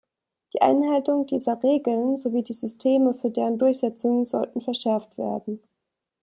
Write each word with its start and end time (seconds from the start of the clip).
Die 0.55 0.63
Einhaltung 0.63 1.27
dieser 1.27 1.61
Regeln 1.61 2.17
sowie 2.17 2.41
die 2.41 2.53
Systeme 2.55 3.13
für 3.13 3.29
deren 3.29 3.59
Durchsetzung 3.59 4.25
sollten 4.25 4.59
verschärft 4.59 5.15
werden. 5.19 5.61